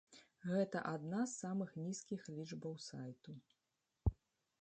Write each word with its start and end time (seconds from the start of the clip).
Гэта 0.51 0.77
адна 0.93 1.19
з 1.25 1.33
сама 1.41 1.67
нізкіх 1.81 2.21
лічбаў 2.37 2.73
сайту. 2.87 3.37